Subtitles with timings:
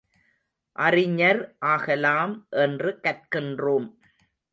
[0.75, 1.55] அறிஞர்
[1.65, 3.87] ஆகலாம் என்று கற்கின்றோம்.